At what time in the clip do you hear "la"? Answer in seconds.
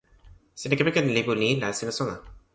1.61-1.67